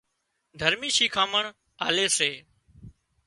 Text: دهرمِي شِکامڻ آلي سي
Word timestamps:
دهرمِي 0.59 0.89
شِکامڻ 0.97 1.43
آلي 1.87 2.07
سي 2.17 2.31